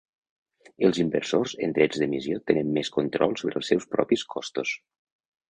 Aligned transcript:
Els 0.87 0.99
inversors 1.03 1.53
en 1.67 1.75
drets 1.75 1.99
d'emissió 2.05 2.39
tenen 2.53 2.73
més 2.79 2.91
control 2.97 3.37
sobre 3.43 3.61
els 3.63 3.71
seus 3.75 3.87
propis 3.95 4.27
costos. 4.35 4.75